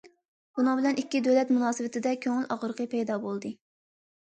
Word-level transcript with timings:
بۇنىڭ 0.59 0.79
بىلەن 0.79 0.97
ئىككى 1.01 1.21
دۆلەت 1.27 1.51
مۇناسىۋىتىدە 1.57 2.15
كۆڭۈل 2.25 2.49
ئاغرىقى 2.57 2.91
پەيدا 2.97 3.21
بولدى. 3.29 3.57